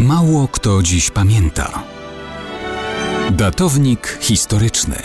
[0.00, 1.82] Mało kto dziś pamięta.
[3.30, 4.96] Datownik historyczny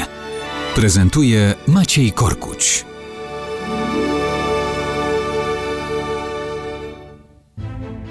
[0.76, 2.86] prezentuje Maciej Korkuć.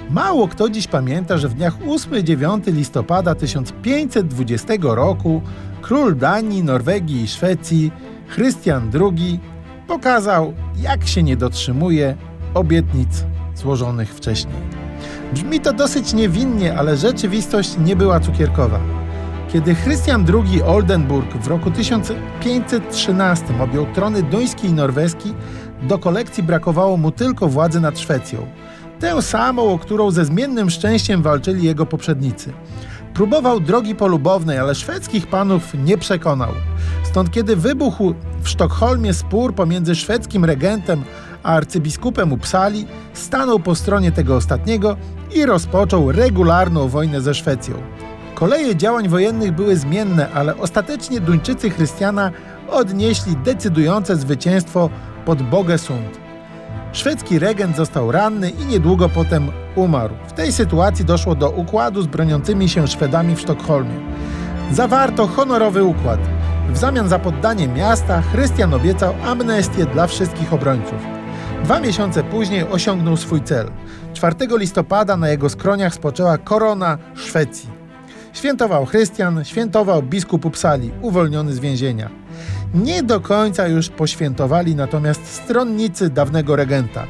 [0.09, 5.41] Mało kto dziś pamięta, że w dniach 8-9 listopada 1520 roku
[5.81, 7.91] król Danii, Norwegii i Szwecji,
[8.27, 9.39] Chrystian II,
[9.87, 12.17] pokazał, jak się nie dotrzymuje
[12.53, 13.25] obietnic
[13.55, 14.84] złożonych wcześniej.
[15.33, 18.79] Brzmi to dosyć niewinnie, ale rzeczywistość nie była cukierkowa.
[19.53, 25.33] Kiedy Chrystian II Oldenburg w roku 1513 objął trony duński i norweski,
[25.81, 28.47] do kolekcji brakowało mu tylko władzy nad Szwecją.
[28.99, 32.53] Tę samą, o którą ze zmiennym szczęściem walczyli jego poprzednicy.
[33.13, 36.51] Próbował drogi polubownej, ale szwedzkich panów nie przekonał.
[37.03, 41.03] Stąd kiedy wybuchł w Sztokholmie spór pomiędzy szwedzkim regentem
[41.45, 44.97] a arcybiskupem Upsali, stanął po stronie tego ostatniego
[45.35, 47.75] i rozpoczął regularną wojnę ze Szwecją.
[48.35, 52.31] Koleje działań wojennych były zmienne, ale ostatecznie Duńczycy Chrystiana
[52.69, 54.89] odnieśli decydujące zwycięstwo
[55.25, 56.19] pod Bogesund.
[56.93, 60.13] Szwedzki regent został ranny i niedługo potem umarł.
[60.27, 63.99] W tej sytuacji doszło do układu z broniącymi się Szwedami w Sztokholmie.
[64.71, 66.19] Zawarto honorowy układ.
[66.69, 71.24] W zamian za poddanie miasta Chrystian obiecał amnestię dla wszystkich obrońców.
[71.65, 73.71] Dwa miesiące później osiągnął swój cel.
[74.13, 77.69] 4 listopada na jego skroniach spoczęła korona Szwecji.
[78.33, 82.09] Świętował Chrystian, świętował biskup Upsali, uwolniony z więzienia.
[82.73, 87.03] Nie do końca już poświętowali natomiast stronnicy dawnego regenta,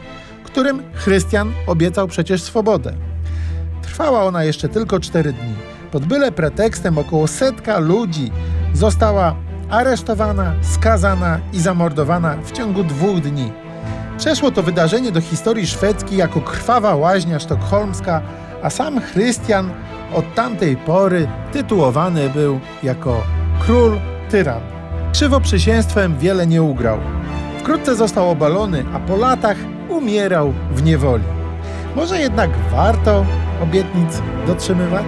[0.43, 2.93] którym Chrystian obiecał przecież swobodę.
[3.81, 5.53] Trwała ona jeszcze tylko cztery dni.
[5.91, 8.31] Pod byle pretekstem około setka ludzi
[8.73, 9.35] została
[9.69, 13.64] aresztowana, skazana i zamordowana w ciągu dwóch dni.
[14.17, 18.21] Przeszło to wydarzenie do historii szwedzkiej jako krwawa łaźnia sztokholmska,
[18.63, 19.69] a sam Chrystian
[20.13, 23.23] od tamtej pory tytułowany był jako
[23.59, 23.97] król
[24.29, 24.61] tyran.
[25.13, 26.97] Krzywoprzysięstwem wiele nie ugrał.
[27.59, 29.57] Wkrótce został obalony, a po latach
[29.89, 31.23] umierał w niewoli.
[31.95, 33.25] Może jednak warto
[33.63, 35.05] obietnic dotrzymywać?